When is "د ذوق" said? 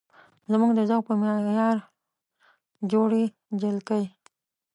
0.75-1.01